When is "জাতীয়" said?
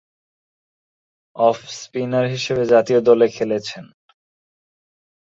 2.65-2.99